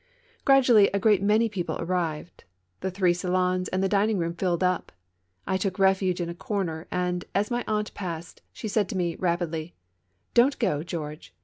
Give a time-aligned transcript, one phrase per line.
[0.45, 2.43] Gradually, a great many people arrived.
[2.79, 4.91] The three salons and the dining room filled up.
[5.45, 9.15] I took refuge in a corner, and, as my aunt passed, she said to me,
[9.17, 9.75] rapidly:
[10.33, 11.35] "Don't go, George.